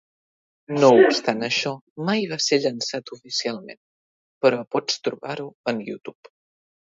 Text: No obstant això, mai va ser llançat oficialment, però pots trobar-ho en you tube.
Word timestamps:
No 0.83 0.87
obstant 1.01 1.47
això, 1.47 1.73
mai 2.07 2.25
va 2.31 2.39
ser 2.45 2.59
llançat 2.63 3.13
oficialment, 3.17 3.79
però 4.47 4.63
pots 4.77 4.99
trobar-ho 5.09 5.47
en 5.75 5.85
you 5.93 6.01
tube. 6.11 6.35